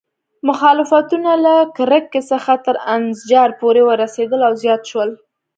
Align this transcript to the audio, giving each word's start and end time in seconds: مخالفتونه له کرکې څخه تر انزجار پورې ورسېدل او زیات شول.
مخالفتونه 0.47 1.31
له 1.45 1.55
کرکې 1.77 2.21
څخه 2.31 2.53
تر 2.65 2.75
انزجار 2.95 3.49
پورې 3.61 3.81
ورسېدل 3.89 4.39
او 4.47 4.53
زیات 4.61 4.81
شول. 4.91 5.09